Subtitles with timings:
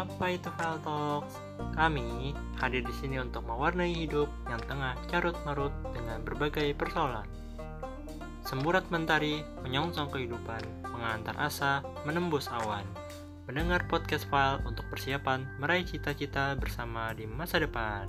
[0.00, 1.36] Apa itu File Talks?
[1.76, 7.28] Kami hadir di sini untuk mewarnai hidup yang tengah carut-marut dengan berbagai persoalan.
[8.40, 12.88] Semburat mentari menyongsong kehidupan, mengantar asa, menembus awan.
[13.44, 18.08] Mendengar podcast File untuk persiapan meraih cita-cita bersama di masa depan.